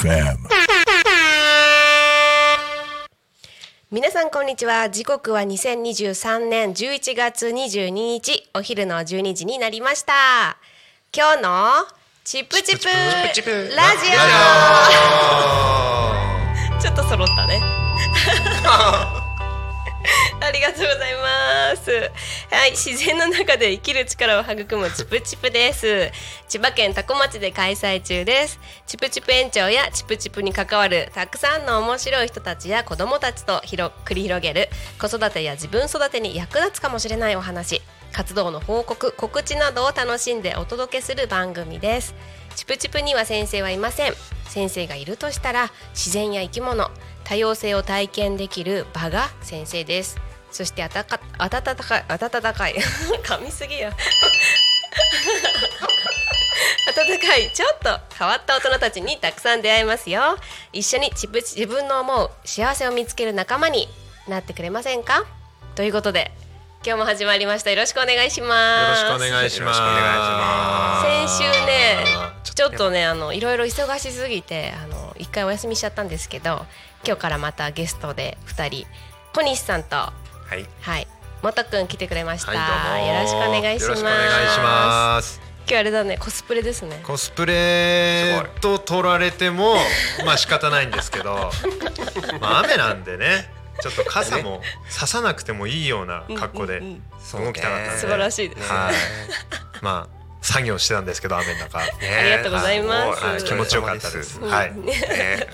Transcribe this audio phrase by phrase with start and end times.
[0.00, 0.38] FM
[3.90, 4.88] 皆さんこんにちは。
[4.88, 8.48] 時刻は2023年11月22日。
[8.54, 10.56] お昼の12時になりました。
[11.14, 11.70] 今日の
[12.24, 12.92] チップチップラ
[13.34, 13.44] ジオ。
[16.80, 17.60] ちょっと揃ったね
[20.40, 22.10] ありがとうございます。
[22.50, 26.10] はい自然の中で生きる力を育むチプチプです。
[26.48, 28.58] 千葉県多古町で開催中です。
[28.86, 34.68] チプチプ園長やチプチプに関わるたくさんの面白い人たちや子どもたちと広繰り広げる
[34.98, 42.14] 子育てや自分育てに役立つかもしれないお話活動の報告告知などを楽しんでお届けする番組です。
[42.56, 44.14] チプチプには先生はいません。
[44.48, 46.90] 先生がいるとしたら自然や生き物
[47.24, 50.16] 多様性を体験できる場が先生です。
[50.50, 52.74] そしてあたか暖かい暖かい。
[53.22, 53.92] 噛みすぎや。
[56.96, 57.50] 暖かい。
[57.54, 60.36] ちょっと変わった大人たちにたくさん出会えますよ。
[60.72, 63.88] 一緒に自分自分の思う幸せを見つける仲間に
[64.26, 65.24] なってくれませんか？
[65.76, 66.32] ということで
[66.82, 67.68] 今日も始まりました。
[67.68, 69.02] よろしくお願いします。
[69.04, 69.80] よろしくお願いします。
[69.80, 71.38] よろしくお願いします。
[71.38, 72.06] 先週ね
[72.42, 76.64] ちょっとねあのいろいろ忙しすぎてあの一回お休みしちゃったんですけど
[77.04, 78.86] 今日からまたゲストで二人
[79.34, 80.12] 小西さんとは
[80.56, 80.66] い。
[80.80, 81.06] はい。
[81.42, 83.12] 元くん来てくれました、はいどうも。
[83.12, 83.82] よろしくお願いします。
[83.82, 85.40] よろしくお願いします。
[85.68, 86.98] 今日あれだねコスプレですね。
[87.02, 89.76] コスプレと取られても
[90.24, 91.50] まあ仕方ないんですけど、
[92.40, 93.50] まあ雨なんでね、
[93.80, 98.94] ちょっと傘もささなくてもいいような格好で動きたかったんで、素晴らしいです、はい。
[99.82, 101.84] まあ作業してたんですけど雨の中、 あ
[102.24, 103.24] りがとうございます。
[103.24, 103.44] はい。
[103.44, 104.40] 気持ちよかったです。
[104.40, 104.72] はい。
[104.80, 105.48] ね。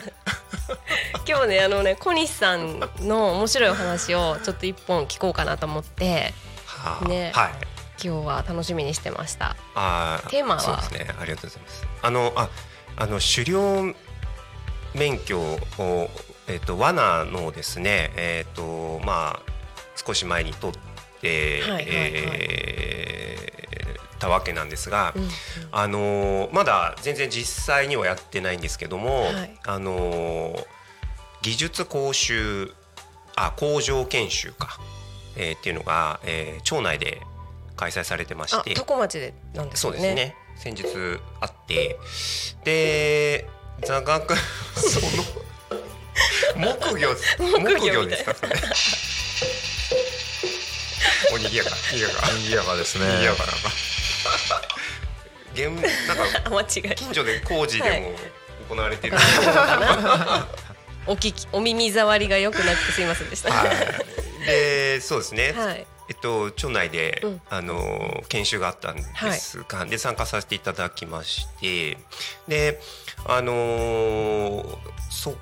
[1.29, 6.33] 今日ねあのね小西さんの面白いお話をちょっと一本聞こうかなと思って。
[6.67, 7.09] はあ。
[7.09, 7.33] ね。
[7.35, 7.51] はい。
[8.05, 9.57] 今日は楽しみにしてました。
[9.75, 10.29] あー。
[10.31, 10.61] テーマは？
[10.61, 11.15] そうですね。
[11.19, 11.87] ありがとうございます。
[12.03, 12.49] あのあ
[12.97, 13.95] あの狩猟
[14.95, 16.11] 免許を
[16.49, 19.53] えっ、と罠のですねえっ、とまあ
[19.97, 20.81] 少し前に取っ
[21.21, 21.87] て、はいはいはい。
[21.91, 23.57] えー
[24.19, 25.29] たわけなんですが、うん
[25.73, 29.59] あのーまだ全然実際にはやってないんですけども、はい。
[29.67, 30.65] あのー
[31.43, 32.73] 技術講習
[33.37, 34.81] あ工場研修か、
[35.37, 37.21] えーっていうのが、えー町内で
[37.77, 38.75] 開催されてましあて。
[38.75, 39.99] 多古町でなんですよね。
[39.99, 40.35] そうですね。
[40.57, 40.85] 先日
[41.41, 41.99] あって。
[42.65, 43.47] で
[43.85, 44.35] 座学
[44.75, 45.07] その
[46.57, 47.15] 木魚
[47.61, 48.35] 木魚ですか？
[51.33, 51.71] おにぎやか。
[51.93, 52.27] にぎやか。
[52.29, 53.07] 賑やかですね。
[53.07, 53.71] にぎやかなんか
[55.55, 55.71] 現
[56.09, 58.13] なんか あ間違い近所で工事でも
[58.69, 59.17] 行われてる、
[61.07, 63.53] お聞きお耳障りが良くなくてすいませんでした。
[63.53, 63.71] はい、
[64.47, 65.87] でそうですね、はい。
[66.09, 67.41] えっと町内で、うん。
[67.49, 69.03] あの研修があったんで
[69.33, 71.97] すが、で参加させていただきまして。
[72.49, 72.81] で
[73.27, 74.77] あのー
[75.11, 75.37] そ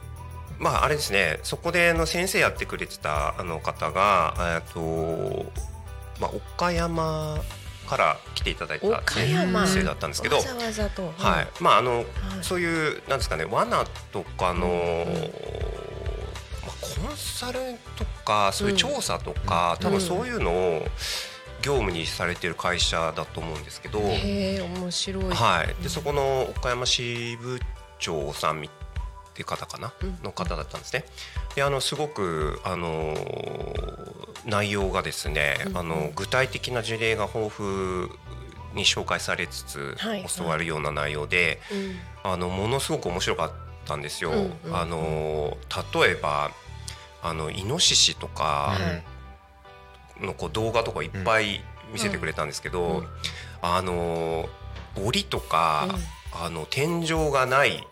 [0.65, 5.45] まああれですねそこでの先生やってくれてたあの方がえっと
[6.19, 7.39] まあ岡山
[7.87, 9.29] から来ていただいた先
[9.67, 10.37] 生だったんですけど。
[10.37, 12.05] はい、まああの、はい。
[12.41, 15.19] そういうなんですかね罠とかの、うんま
[16.69, 17.59] あ、コンサル
[17.97, 20.83] とかそういう調査とか、多分そういうのを
[21.61, 25.25] 業務にされてる会社だと思うんですけど、へえ面白い。
[25.27, 27.61] はい、でそこの岡山支部
[27.99, 28.71] 長さんみ
[29.35, 30.19] っていう方かな、うん。
[30.23, 31.05] の方だったんですね。
[31.57, 33.17] であのすごくあの
[34.47, 38.09] 内容がですね、うんあの具体的な事例が豊富
[38.75, 40.25] に紹介されつつ、はい。
[40.29, 41.61] 教わるような内容で、
[42.25, 42.31] うん。
[42.33, 43.53] あのものすごく面白かっ
[43.85, 44.31] たんですよ。
[44.73, 45.57] あの
[46.01, 46.53] 例えば
[47.21, 48.79] あのイノシシとかは
[50.23, 50.25] い。
[50.25, 51.61] のこう動画とかいっぱい
[51.93, 53.09] 見せてくれたんですけど、うん。
[53.63, 54.49] あの
[55.05, 55.89] 檻とか、
[56.33, 57.85] あの天井がない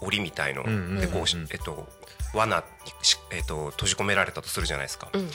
[0.00, 0.62] 檻みたいの。
[0.62, 1.88] うんうんでこうえっと
[2.34, 2.64] 罠に
[3.02, 5.08] し、えっと、閉じ込められたとするじゃないですか。
[5.12, 5.28] うんうん。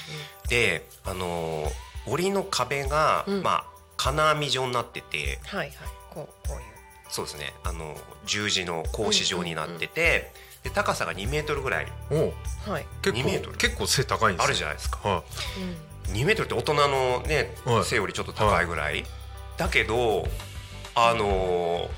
[0.50, 1.72] であの
[2.08, 3.44] 檻の壁が、うん。
[3.44, 3.66] まあ
[3.98, 5.40] 金網状になってて。
[5.46, 5.72] はいはい。
[6.14, 6.62] こうこういう。
[7.10, 7.54] そうですね。
[7.64, 7.96] あの
[8.26, 10.32] 十字の格子状になってて、
[10.64, 11.88] で高さが2メートルぐらい。
[12.12, 12.34] おう。
[12.70, 12.86] はい。
[13.02, 13.52] 結2メートル。
[13.54, 14.98] 構結構背高いんですあるじゃないですか。
[15.08, 15.24] は
[16.08, 17.86] 2メートルって大人のね、はい。
[17.86, 19.04] 背よりちょっと高いぐらい、
[19.58, 20.28] だけど
[20.96, 21.90] あの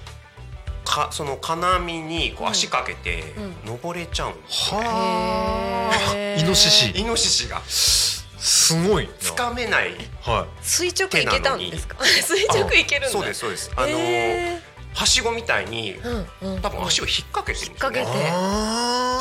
[0.85, 3.33] かその金網にこう足かけて
[3.65, 6.91] う登れちゃうんですよね、はイノシシ。
[6.97, 7.61] イノシシが。
[7.67, 9.13] すごいな。
[9.19, 11.97] つかめないは垂直いけたんですか？
[12.05, 13.09] 垂直いけるんだ。
[13.09, 13.71] そうですそうです。
[13.75, 14.61] あのへ
[14.93, 16.61] はしごみたいにーうんうん。
[16.61, 17.99] 多分足を引っ掛けてるんですよね。
[17.99, 18.21] 引っ掛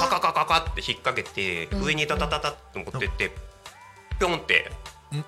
[0.00, 0.18] けて。
[0.20, 1.82] カカカカカって引っ掛けてうん。
[1.84, 3.32] 上にタタタタって持ってって
[4.20, 4.70] ぴょんって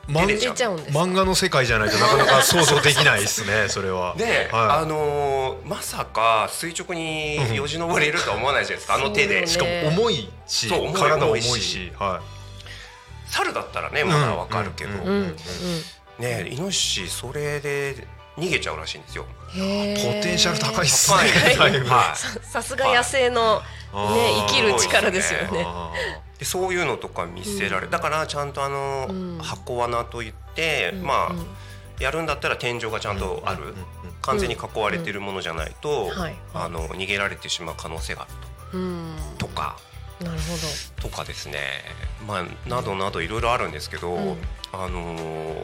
[0.09, 4.15] ま出ちゃうんですか漫画の世界じゃないとなかなか想像できないですねそれは。
[4.19, 4.83] で、はい。
[4.83, 9.47] あのーまさか垂直によじ登れるとは思わないじゃないですかあの手で、ね。
[9.47, 10.79] しかも重いし体
[11.17, 11.61] 重い重いし。
[11.61, 11.93] し。
[11.99, 12.21] は
[13.27, 14.99] 猿だったらねまだわかるけど、うん。
[14.99, 15.07] うん。
[15.09, 15.37] うん。
[16.19, 18.07] ねイノシシそれで
[18.39, 19.27] 逃げちゃうらしいんですよ。
[19.49, 19.57] ポ
[20.23, 21.19] テンシャル高いっすね。
[21.57, 21.73] 高い。
[21.73, 21.89] だいぶ。
[21.89, 22.19] はい。
[22.19, 25.65] ささすが野生のあーね生きる力ですよね。
[25.67, 25.93] あ
[26.39, 29.39] でそういうのとか見せられ、だからちゃんとあの、うん。
[29.39, 31.47] 箱罠といって、うんまあ、うん。
[31.99, 33.77] やるんだったら天井がちゃんとある、ーうんうん。
[34.21, 38.27] 完全に囲われてるものじゃないと、はいあの逃げられてしまう可能性があ
[38.73, 39.17] るうん。
[39.39, 39.79] ととか。
[40.21, 41.59] なるほとかですね、
[42.27, 44.37] まあ、などなどいろいろあるんですけど、うん。
[44.73, 45.61] あのー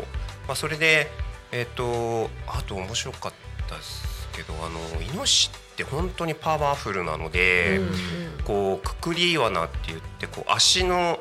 [0.47, 1.11] まあ、それで、
[1.53, 3.33] えっとあと面白かっ
[3.69, 7.79] たですけどあのイノシシって本当にパワフルなので。
[7.79, 7.83] ど。
[7.85, 7.91] うん
[8.43, 11.21] こうくくり罠って言ってこう足の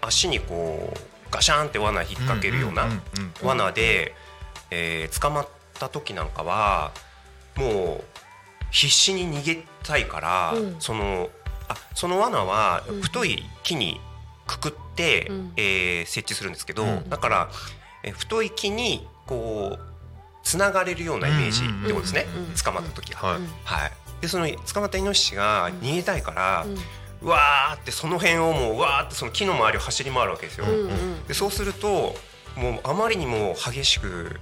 [0.00, 0.98] 足にこう
[1.30, 3.00] ガシャンって罠引っ掛けるようなうんうん
[3.42, 4.14] 罠で、
[4.70, 5.48] えー捕まっ
[5.78, 6.92] た時なんかは
[7.56, 8.04] もう
[8.70, 11.28] 必死に逃げたいから、うんその
[11.68, 14.00] あその罠はうん太い木に
[14.46, 17.50] くくって、うんえー設置するんですけど、うんだから、
[18.04, 19.93] えー太い木にこう
[20.44, 22.26] つながれるようなイメージってことですね、
[22.62, 23.32] 捕まった時は。
[23.32, 23.40] はい。
[23.64, 26.66] はい、でその捕まったイノシシが逃げたいから、
[27.22, 30.66] うわーってその辺をもううわーってその木の周りを走り回るわけですよ。
[30.66, 32.14] うんうんでそうすると
[32.56, 34.38] もうあまりにも激しく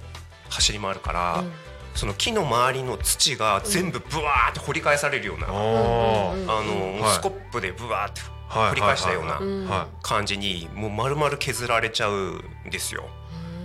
[0.49, 1.51] 走り回るから、うん。
[1.95, 8.69] その木の周りの土が全部ブワーって掘り返されるような、あうんーあのスコップでブワーってはい。
[8.69, 13.05] 掘り返したような感じにもう丸々削られちゃうんですよ。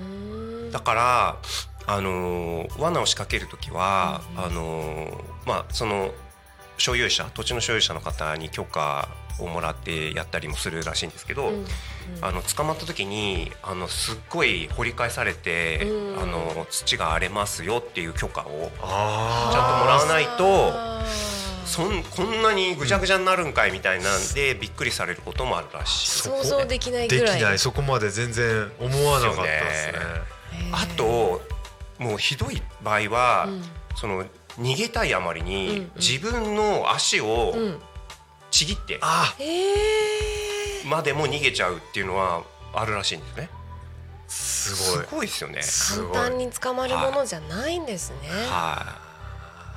[0.03, 0.05] う
[0.69, 1.37] んだから
[1.89, 4.45] あのー罠を仕掛ける時は、うん。
[4.45, 5.15] あのー
[5.47, 6.11] まあその
[6.77, 9.09] 所有者土地の所有者の方に許可
[9.41, 11.67] をもらってやったりもするらしいんですけど、うん。
[12.21, 16.23] あの捕まった時にあのすっごい掘り返されて、うん。
[16.23, 20.73] あの土が荒れますよっていう許可をあちゃんともらわないと
[21.67, 26.09] そんこんなにぐちゃぐちゃになるんかいみたいなんでびっくりされることもあるらしい。
[26.23, 27.39] 想像できないでぐらい。
[27.39, 27.59] きない。
[27.59, 29.93] そこまで全然思わなかったですね。
[30.53, 30.83] へー。
[30.83, 31.43] あと
[31.99, 33.63] もうひどい場合は、うん。
[33.97, 34.25] その
[34.59, 35.91] 逃げたいあまりに、うんうん。
[35.97, 37.79] 自分の足をうん。
[38.51, 42.43] ちぎってあへえまでも逃げちゃうっていうのは
[42.73, 43.51] あるらしいんですね。
[44.27, 45.29] すごい。
[45.29, 46.13] すごいですよね。
[46.13, 48.29] 簡単に捕まるものじゃないんですね。
[48.49, 49.08] は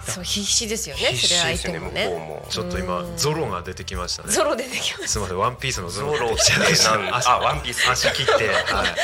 [0.07, 1.01] そう必死ですよい。
[1.01, 2.05] ね必それ死ですよね相手もね。
[2.05, 2.45] 向こうも。
[2.49, 3.17] ちょっと今うん。
[3.17, 4.31] ゾロが出てきましたね。
[4.31, 6.13] ゾロ出てきましすみませんワンピースのゾロ。
[6.13, 7.89] ゾロってちゃなん足あワンピース。
[7.89, 8.49] 足切って。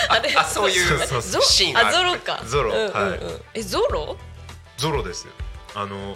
[0.10, 1.88] あれあそういうそうそうゾシーンが。
[1.88, 2.42] あゾロか。
[2.46, 3.20] ゾロはい。
[3.60, 4.18] えゾロ？
[4.78, 5.34] ゾロですよ。
[5.76, 6.16] あの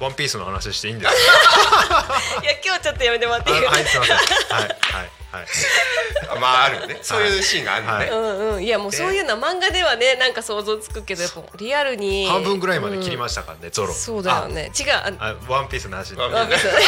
[0.00, 2.20] ワンピースの話していいんですか？
[2.42, 3.66] いや今日ちょっとやめてもらっていい？
[3.66, 4.16] あはいすみません。
[4.56, 5.46] はいはいはい。
[6.40, 6.98] まああるよね。
[7.02, 7.98] そういうシーンがあるよね。
[7.98, 8.08] はい。
[8.10, 8.64] うんうん。
[8.64, 12.26] いやもうそういうのは漫画ではねなんか想像つくけどやっぱリアルに。
[12.28, 13.92] 半分ぐらいまで切りしましたからねゾロ。
[13.92, 14.70] そうだよね。
[14.78, 16.66] 違うああワンピースなしでワンワンピース。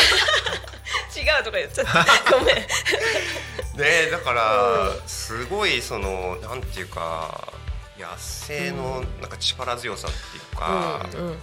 [1.18, 2.32] 違うとか言っちゃった。
[2.32, 2.56] ごめん。
[2.56, 7.52] ねだからすごいそのなんていうか
[7.98, 11.38] 野生のなんか力強さっていうか、うんうん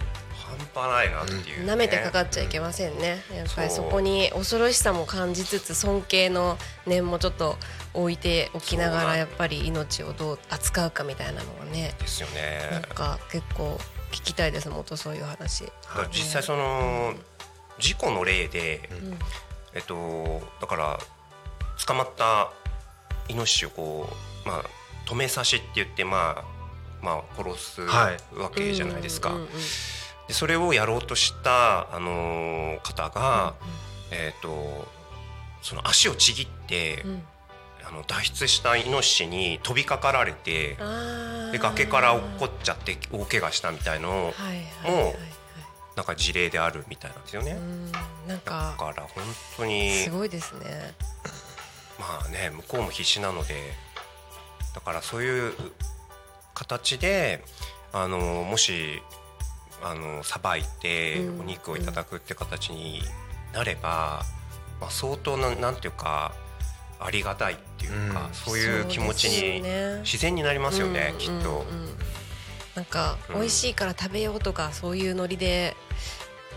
[0.74, 1.72] 半端ないなっていう、ね。
[1.72, 7.56] 舐めてかかっちゃいけませんねやっぱりそこに恐ろしさも感じつつ尊敬の念もちょっと
[7.94, 12.68] 置いておきながらやっぱり命をどう扱うかみたいなのはねですよね。
[12.70, 13.78] なんか結構
[14.10, 15.64] 聞きたいですもっとそういう話。
[16.10, 17.14] 実際その
[17.78, 19.18] 事故の例で、うん
[19.74, 20.98] えっとだから
[21.86, 22.52] 捕まった
[23.28, 24.08] イノシシをこ
[24.44, 24.64] うまあ
[25.06, 26.44] 止め刺しって言ってまあ
[27.02, 29.30] まあ殺すはいわけじゃないですか。
[29.30, 29.50] うんうんうん
[30.28, 33.54] でそれをやろうとしたあのー方が、
[34.10, 34.86] えっと
[35.62, 37.22] その足をちぎって、うん。
[37.88, 40.76] あの脱出したイノシシに飛びかかられて
[41.52, 45.14] で崖から落っこっちゃって大怪我したみたいのはいはいはいはい。
[45.96, 47.52] なんか事例であるみたいなんですよね。
[47.52, 47.90] うん。
[47.90, 49.24] なんだかから本
[49.56, 50.92] 当にすごいですね。
[51.98, 53.54] まあね向こうも必死なので
[54.74, 55.52] だからそういう
[56.52, 57.42] 形で
[57.94, 59.02] あのもし
[59.82, 61.40] あのさばいてうん。
[61.40, 63.02] お肉をいただくって形に
[63.52, 64.22] なれば、
[64.80, 66.34] まあ、相当ななんていうか
[67.00, 68.34] ありがたいっていうか、うん。
[68.34, 69.62] そういう気持ちに
[70.02, 71.32] 自然になりますよね、うんきっと。
[71.32, 71.88] うんうん。
[72.74, 73.34] なんかうん。
[73.36, 75.76] 美味しいから食べようとかそういうノリで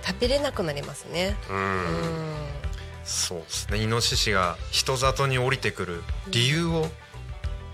[0.06, 1.36] 食べれなくなりますね。
[1.50, 1.56] うん。
[1.56, 2.52] うん。
[3.04, 3.78] そうですね。
[3.78, 6.88] イノシシが人里に降りてくる理由を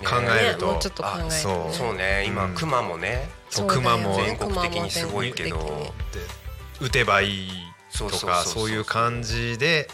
[0.03, 1.73] 考えると、ねそう。
[1.73, 2.25] そうね。
[2.27, 2.55] 今、うん。
[2.55, 3.29] クマもね。
[3.49, 4.91] そうクマも全国的に。
[4.91, 5.57] すごいけど。
[5.57, 6.21] 熊も全国的に。
[6.21, 6.47] で
[6.79, 7.51] 撃てばいい
[7.97, 9.87] とかそういう感じで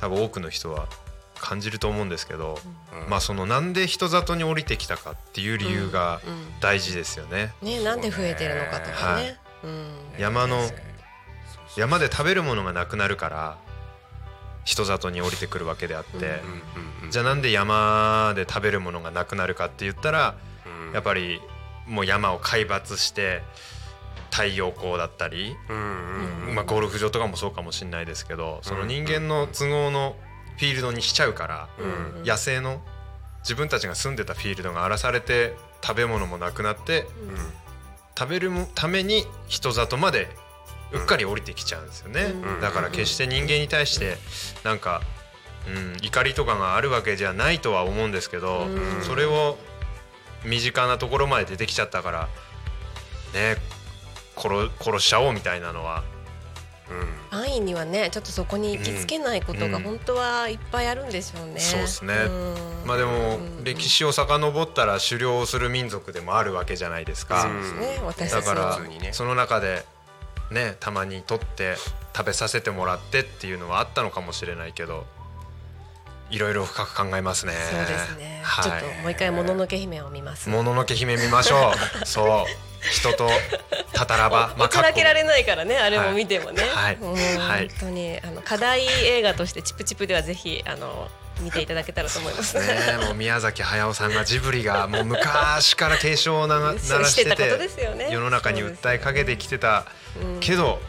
[0.00, 0.88] 多分多くの人は
[1.38, 2.58] 感じると思うんですけど、
[3.04, 3.10] うん。
[3.10, 7.52] まあそのなんで人里に降りてきたかっていう理由がうん大事ですよね。
[7.60, 9.38] ねなんで増えてるのかとかね。
[9.62, 9.90] うん。
[10.18, 10.58] 山の
[11.76, 13.58] 山で食べるものがなくなるから
[14.64, 16.40] 人里に降りてくるわけであって、
[17.10, 20.34] じゃあなんで山で食べるものがなくなるかって言ったら
[20.66, 20.92] うん。
[20.92, 21.40] やっぱり
[21.86, 23.42] もう山を海抜して
[24.30, 25.54] 太陽光だったり、
[26.54, 30.16] まあ、ゴルフ場とかもそうかもしれないですけどその人間の都合の
[30.56, 31.68] フィールドにしちゃうから
[32.24, 32.80] 野生の
[33.42, 37.06] 自分たちが住んでたフィールドが荒らされて食べ物もなくなって
[38.18, 40.28] 食べるために人里まで
[40.94, 42.60] うっかり降りてきちゃうんですよね、うん。
[42.60, 44.16] だから決して人間に対して
[44.62, 45.02] なんか、
[45.68, 49.02] うん、怒りとかがあるわけじゃないとは思うんですけど、うん。
[49.02, 49.58] それを
[50.44, 52.28] 身近なところまで出てきちゃったから
[53.32, 53.56] ね
[54.36, 56.04] 殺殺しちゃおうみたいなのは
[57.32, 57.38] うん。
[57.38, 59.82] 安易にはねちょっとそこに行きつけないことがうん。
[59.82, 61.58] 本当はいっぱいあるんでしょうね。
[61.58, 62.14] そうですね。
[62.14, 62.54] うん。
[62.86, 63.64] まあでもうん。
[63.64, 67.42] 歴史を遡ったら狩猟をする民族でもあるわけじゃないですか。
[67.42, 68.78] そうでだから
[69.12, 69.84] その中で
[70.54, 71.76] ねたまに取って
[72.16, 75.04] 食べさせてもらってっていうのはあったのかもしれないけど
[76.30, 77.52] いろいろ深く考えますね。
[77.70, 80.48] そうですね、はい、ちょっともう一回もののけ姫を見ます。
[80.48, 82.06] もののけ姫見ましょう。
[82.06, 83.28] そう人と
[83.92, 86.96] たたらばおちゃらけられないからねあれも見てもね、はい
[87.38, 91.08] はい本当にあの課題映画としてチプチプではぜひあの
[91.40, 92.54] 見ていただけたらと思います。
[92.54, 98.08] こねもう宮崎駿さんがジブリがもう昔から警鐘を鳴らして してたことでてすよね。
[98.10, 99.84] 世の中に訴えかけてきてたうん
[100.40, 100.80] けど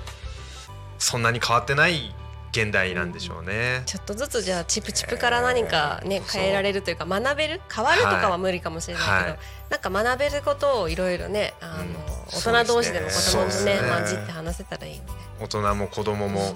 [0.97, 2.13] そんなに変わってない
[2.51, 3.83] 現代なんでしょうね。
[3.85, 9.39] ちょっとずつじゃあチプチプから何かね変えられるというか学べる変わるとかは無理かもしれないけど、はい。
[9.69, 11.95] なんか学べることをいろいろねあの、うん。
[12.27, 13.79] 大人同士でも子供とねね。
[13.89, 15.01] 混じって話せたらいい。
[15.41, 16.55] 大人も子供も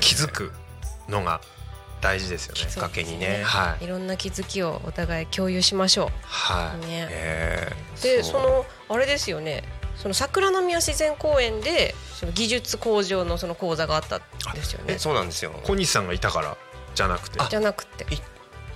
[0.00, 0.52] 気づく
[1.08, 1.40] のが
[2.00, 2.60] 大事ですよね。
[2.62, 3.42] きっかけにね。
[3.44, 3.84] はい。
[3.84, 6.78] いろんな気づきをお互い共有しましょはい。
[6.78, 7.06] うね。
[7.08, 9.62] えーでそのあれですよね
[10.00, 14.20] その桜の宮自然公園でその技術向上のその講座があったん
[14.54, 14.98] ですよねえ。
[14.98, 16.56] そうなんですよ小西さんがいたから
[16.94, 17.38] じゃなくて。
[17.48, 18.06] じゃなくて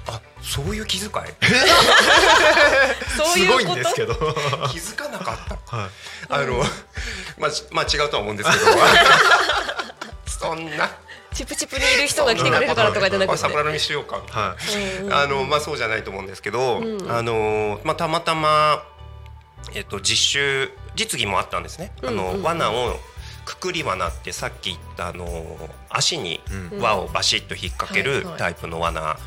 [0.07, 1.11] あそういう気遣い？
[3.17, 3.81] そうすごいいうこと？
[3.81, 4.15] んですけど。
[4.71, 5.91] 気づかなかった はい。
[6.29, 6.63] あの、
[7.39, 8.65] まあちまあ違うとは思うんですけど
[10.27, 10.91] そんな
[11.33, 13.29] チプチプにいる人が来てくれるからとかじゃなくて。
[13.29, 14.75] まあ桜の実使用感はい。
[15.01, 18.85] うんうんあのまあそうじゃないと思うんですけど、うんあのまあたまたま
[19.73, 21.93] えっと実習実技もあったんですね。
[22.03, 22.97] あの、罠を
[23.45, 25.27] くくり罠ってさっき言ったあの
[25.91, 26.41] 足に
[26.73, 26.81] うん。
[26.81, 29.19] 輪をバシッと引っ掛けるタイプの罠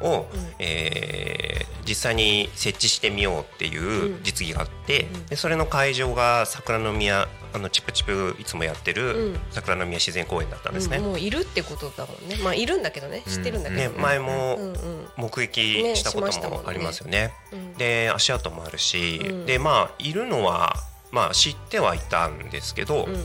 [0.00, 0.54] を、うん。
[0.58, 4.22] えー実際に設置してみようっていううん。
[4.22, 5.26] 実技があって、うん。
[5.26, 9.40] でそれの会場が桜の宮あのチプチプいつもやってうるん。
[9.50, 10.98] 桜の宮自然公園だったんですね。
[10.98, 11.04] うん。
[11.06, 12.36] もういるってことだもんね。
[12.36, 13.90] まあいるんだけどね、知ってるんだけど。
[13.90, 14.58] ね前も
[15.16, 17.32] 目撃したこともありますよね。
[17.52, 19.46] うんで足跡もあるし、うん。
[19.46, 20.76] でまあいるのは
[21.12, 23.24] まあ知ってはいたんですけど、うん。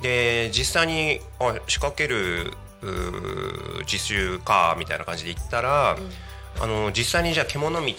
[0.00, 5.96] で実際にあ仕掛けるうー実習かみたいな感じで行ったら、
[6.60, 7.94] あの実際にじゃあ獣道。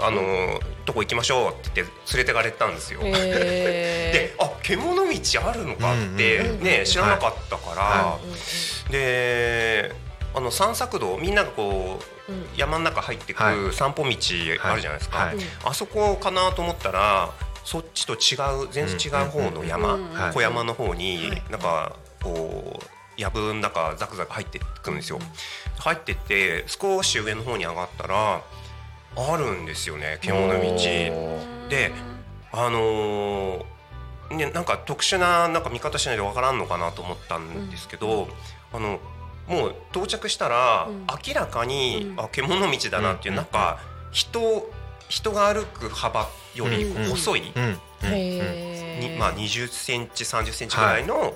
[0.00, 3.00] あの、どこ行きましょうって言って連れてかれたんですよ。
[3.02, 8.18] へ であ獣道あるのかってうんうんね知らなかったから、は
[8.90, 9.92] で
[10.34, 12.48] あの散策道みんながこううん。
[12.56, 15.36] 山の中入ってくは散歩道あるじゃないですか、はい。
[15.36, 17.30] うんあそこかなと思ったら
[17.68, 19.98] そっちと違う全然違う方の山、
[20.32, 21.42] 小山の方にはい。
[21.50, 25.18] なんかこう藪の中ザクザク入ってくるんですよ。
[25.78, 28.42] 入ってって少し上の方に上がったら
[29.16, 31.68] あるんですよね獣道。
[31.68, 31.92] で
[32.52, 33.64] あのー
[34.30, 38.28] ね、なんか特殊ななんか見方しないとわからんのかなと思ったんですけど、
[38.72, 38.98] あの
[39.46, 41.06] もう到着したら、うん。
[41.06, 42.20] 明らかに、うん。
[42.20, 43.36] あ獣道だなっていう、うん。
[43.36, 43.78] なんか
[44.10, 44.70] 人
[45.08, 47.10] 人が歩く幅よりうん。
[47.10, 47.64] 細い、うん。
[47.64, 47.78] うん。
[48.02, 49.10] へー。
[49.12, 51.34] にまあ、20センチ30センチぐらいの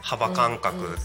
[0.00, 0.96] 幅感覚うん。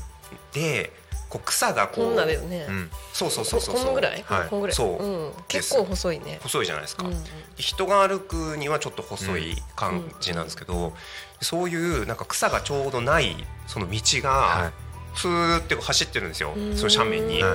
[0.53, 0.91] で、
[1.29, 2.65] こう草がここうね。
[2.67, 2.91] うん。
[3.13, 4.49] そうそうそうそうここんぐらい、はい。
[4.49, 4.75] こんぐらい。
[4.75, 5.27] そう。
[5.27, 5.31] ん。
[5.47, 6.39] 結構細いね。
[6.41, 7.05] 細いじゃないですか。
[7.05, 7.23] うんうん。
[7.55, 10.93] 人が歩くにはちょっと細い感じなんですけど、
[11.41, 13.35] そういうなんか草がちょうどない
[13.67, 14.71] その道はが
[15.15, 17.53] スーって走ってるんですよ、その斜面に、はい。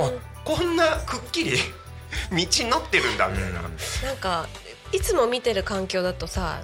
[0.00, 0.10] あ
[0.44, 1.58] こんなくっきり道
[2.30, 4.48] になってるんだみたいな、なんか
[4.92, 6.62] いつも見てる環境だとさ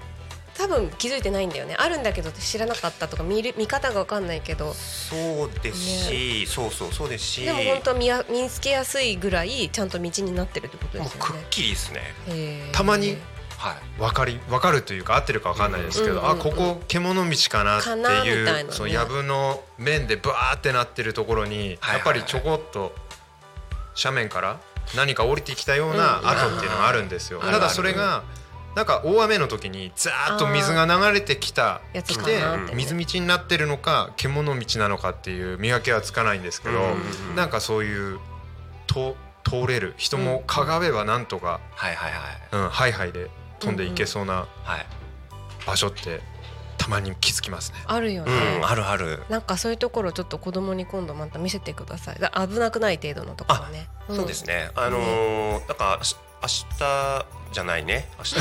[0.59, 1.76] 多分気づいてないんだよね。
[1.78, 4.75] あるんだけど知らなかったとか見る見方が分かんないけど。
[4.75, 7.45] そうですし、そうそうそうですし。
[7.45, 11.47] でも本当見や見つけやすいぐらいちゃんと道になってるってことでもうくっすよね。
[11.49, 12.02] きりですね。
[12.73, 13.19] たまに
[13.57, 14.00] はい。
[14.02, 18.67] わかりわかるというか合ってるかわかんないですけど、うんうんうんあここ獣道かなっていいうなね。
[18.71, 21.95] その藪の面でバーってなってるところに、はい。
[21.95, 22.93] やっぱりちょこっと
[23.97, 24.61] 斜面から
[24.97, 27.50] 何か降りてきたような跡っていうのがあるんですよ、うん。
[27.50, 28.23] ただそれが
[28.75, 32.40] なんか大雨の時にザーッと水が流れてきたやつ来て。
[32.75, 38.18] 水道になってるのか獣道なのかっていう見分けはつかないんですけど、うんなんかそういう
[38.87, 39.95] と通れる。
[39.97, 42.64] 人もかがめばなんとか、はいはいはい。
[42.64, 44.87] うん、ハイハイで飛んでいけそうなはい。
[45.66, 46.21] 場所って
[46.88, 47.78] たまに気づきますね。
[47.87, 49.23] あるよね、うんあるある。
[49.28, 52.18] なんかそういうところちょっと子供に今度また見せてください。
[52.18, 53.88] だ危なくない程度のところね。
[54.09, 54.71] そうですね。
[54.75, 58.09] あのーだからし明日じゃないね？
[58.18, 58.30] 明日。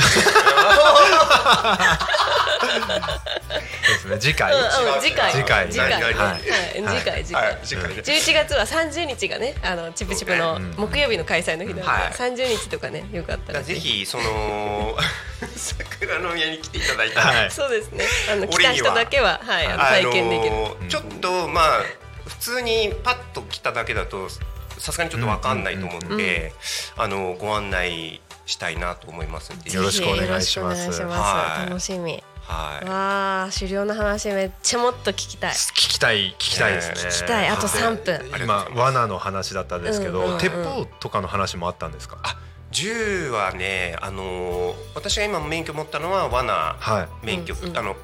[3.94, 4.18] ですね。
[4.18, 4.64] 次回、うんう
[4.98, 5.32] ん次回。
[5.32, 5.68] 次回。
[5.70, 5.92] 次回。
[5.92, 6.14] はい。
[6.14, 6.40] はい。
[6.40, 7.44] 次回次回。
[7.44, 7.58] はい。
[7.64, 7.90] 次回。
[7.96, 10.74] ね11月は30日がねあのチップチップのうん。
[10.76, 12.12] 木曜日の開催の日なので、はい。
[12.12, 14.96] 30日とかねよかったらぜひその
[15.56, 17.20] 桜の宮に来ていただいた。
[17.20, 17.50] ら、はい。
[17.50, 18.04] そうですね。
[18.32, 21.82] あの来た人だけははいあのあ体験できる、のーちょっとまあ
[22.26, 24.28] 普通にパッと来ただけだと
[24.78, 26.52] さすがにちょっとわかんないと思うので、
[26.96, 29.72] あのご案内したいなと思いますんで。
[29.72, 31.02] よろしくお願いします。
[31.02, 31.68] はい。
[31.68, 32.22] 楽しみ。
[32.42, 32.84] はい。
[32.88, 35.52] わあ狩猟の話めっちゃもっと聞きたい。
[35.52, 36.94] 聞きたい聞きたいですね。
[36.94, 37.48] 聞聞きたい。
[37.48, 38.40] あと3分。
[38.40, 40.38] 今罠の話だったんですけど、うんうんうん。
[40.38, 42.18] 鉄砲とかの話もあったんですか？
[42.22, 42.38] あ
[42.70, 47.26] 銃はねあのー私が今免許持ったのは罠はい。
[47.26, 47.78] 免許、うんうん。
[47.78, 47.96] あの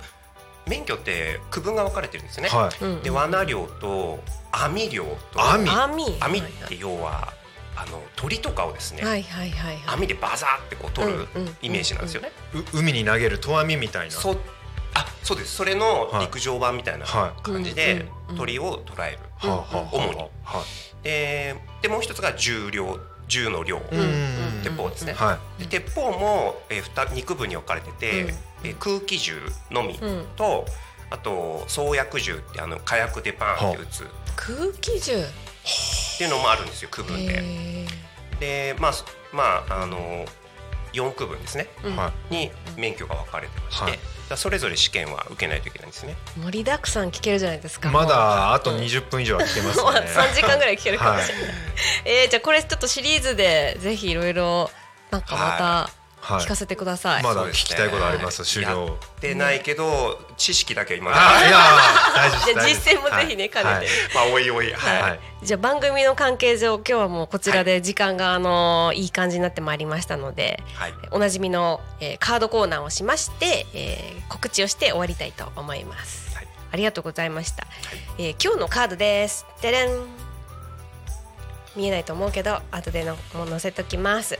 [0.66, 2.48] 免許って区分が分かれてるんですね。
[2.48, 2.84] はい。
[2.84, 4.20] うんで罠猟と
[4.52, 5.68] 網漁と網。
[5.68, 6.16] 網。
[6.20, 7.32] 網って要は
[7.76, 9.96] あの鳥とかをですね、はいはいはいはい。
[9.98, 12.30] 網でバザーってこう取るうんうんイメージなんですよね。
[12.72, 14.12] う海に投げる投網みたいな。
[14.14, 14.36] そ
[14.94, 15.54] あそうです。
[15.56, 16.26] それのはい。
[16.26, 17.42] 陸上版みたいなはい。
[17.42, 19.18] 感じでうんうん鳥を捉える。
[19.38, 20.16] はあはあはあ主に。
[20.16, 20.28] は
[20.60, 21.02] い。
[21.02, 24.00] ででもう一つが銃猟銃の猟、うん。
[24.00, 24.62] うん。
[24.62, 25.12] 鉄砲ですね。
[25.12, 25.62] はい。
[25.62, 28.28] で鉄砲も、えー、二二区分に分かれてて、うん。
[28.28, 29.40] えー空気銃
[29.70, 29.98] のみ。
[30.00, 30.26] うん。
[30.36, 30.64] と、
[31.10, 34.04] あと装薬銃ってあの火薬でパーンって撃つ。
[34.04, 35.12] っ空気銃？
[36.18, 37.42] ていうのもあるんですよ区分で。
[37.42, 37.86] へ
[38.40, 40.24] でまあそまああの
[40.92, 41.68] 4区分ですね。
[41.82, 41.96] ーうん。
[41.96, 43.98] はに免許が分かれてまして、はい
[44.36, 46.16] それぞれ試験は受けないといけないんですね。
[46.42, 47.90] 盛りだくさん聞けるじゃないですか。
[47.90, 49.84] まだあとうん20分以上は聞けますね。
[50.12, 51.46] 3時間ぐらい聞けるかもしれない、
[52.04, 54.70] えー、じゃあこれちょっとシリーズでぜひいろいろ
[55.10, 58.44] なんかまたはい聞かせてください、まだ聞きたいことあります。
[58.44, 58.86] 終了。
[58.86, 61.12] やってないけど、知識だけは今。
[61.12, 61.58] あいや
[62.14, 62.90] 大事ですじゃあ大事です。
[62.90, 63.86] 実践もぜひね兼ねて。
[64.14, 65.10] まあおいおいはい、はい。
[65.10, 65.20] はい。
[65.42, 70.94] じゃあ番組の関係上今日はもうこちらで時間があのいい感じになってまいりましたのではい。
[71.10, 76.48] おなじみの、えーカードコーナーをしまして、えー告知をして終わりたいと思います、はい。
[76.72, 77.66] ありがとうございました、
[78.18, 79.44] えー今日のカードです。
[79.60, 79.88] でれん。
[81.76, 84.38] 見えないと思うけど後でのもう載せときます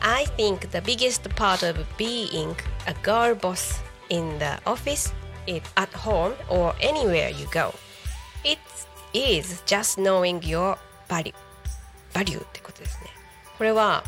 [0.00, 2.54] I think the biggest part of being
[2.86, 5.12] a girl boss in the office
[5.46, 7.72] is at home or anywhere you go
[8.44, 8.58] It
[9.12, 10.76] is just knowing your
[11.08, 11.34] value
[12.12, 13.10] value ってことですね。
[13.56, 14.02] これは、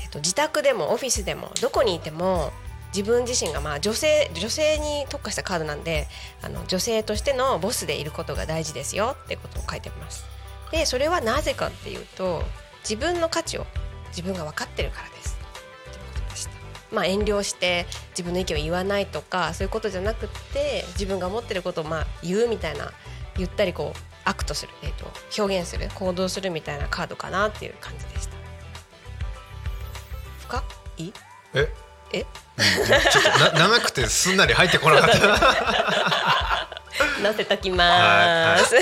[0.00, 2.52] えっと、自宅でもオフィスでもどこにいても
[2.94, 6.08] 自分自身がまあ女性女性に特化したカードなんで
[6.42, 10.24] あの女性としてのボスでいることが大事ですよってことを書いてます。
[10.70, 12.42] でそれはなぜかっていうと
[12.82, 13.66] 自分の価値を
[14.12, 15.36] 自分が分かってるからです。
[15.90, 16.50] ってことでした。
[16.92, 22.92] まあ遠慮して自分の意見を言わないとかそういうことじゃなくって自分が思ってることをまあ言うみたいな
[23.36, 25.10] 言ったりこう act する、えー、と
[25.42, 28.36] 表現する行動するみたいなカードかなっていう感じでした。
[30.40, 30.64] 深
[30.98, 31.12] い
[31.54, 31.68] え？
[32.12, 32.24] え？
[32.24, 36.68] ちょっとな長くてすんなり入ってこなかった。
[37.22, 38.70] なせときます。
[38.70, 38.80] と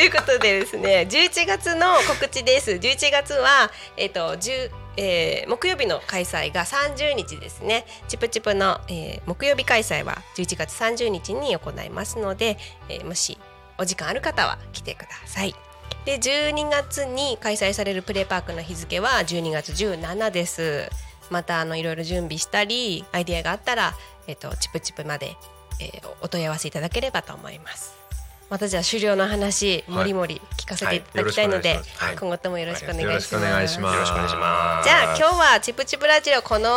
[0.00, 12.58] いうことでですね11月の告知です11月は、えっと10えー木曜日の開催が30日ですねチプチプの、えー木曜日開催は11月30日に行いますので、
[12.88, 13.38] えーもし
[13.78, 15.54] お時間ある方は来てください。
[16.04, 20.90] で12月に開催されるプレーパークの日付は12月17です。
[21.30, 23.94] またあのいろいろ準備したりアイディアがあったら、
[24.26, 25.36] えっとチプチプまで、
[25.80, 27.97] えーお問い合わせいただければと思います。
[28.50, 33.10] またじゃあ終了の話もりもり聞かせていただきたいので、はいよろしくお願い今後ともよろしくお願いします。
[33.10, 33.94] よろしくお願いします。
[33.94, 35.22] よろしくお願いしますじゃあ今日
[35.54, 36.70] はチプチプラジオこの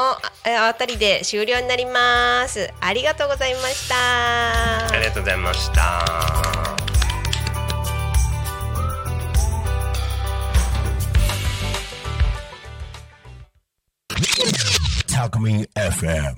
[0.46, 2.70] えあたりで終了になります。
[2.82, 3.96] ありがとうございました。
[3.96, 6.06] ありがとうございました。
[15.08, 16.36] Talk Me FM.